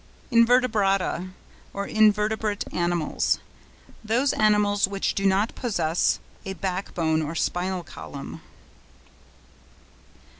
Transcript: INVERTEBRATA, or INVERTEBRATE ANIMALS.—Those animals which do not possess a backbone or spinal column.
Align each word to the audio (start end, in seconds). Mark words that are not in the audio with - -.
INVERTEBRATA, 0.31 1.29
or 1.73 1.85
INVERTEBRATE 1.87 2.63
ANIMALS.—Those 2.73 4.33
animals 4.33 4.87
which 4.87 5.13
do 5.13 5.27
not 5.27 5.53
possess 5.53 6.19
a 6.43 6.53
backbone 6.53 7.21
or 7.21 7.35
spinal 7.35 7.83
column. 7.83 8.41